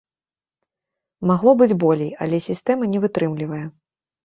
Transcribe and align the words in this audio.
Магло 1.33 1.51
быць 1.59 1.77
болей, 1.85 2.11
але 2.27 2.41
сістэма 2.49 2.91
не 2.97 3.05
вытрымлівае. 3.07 3.63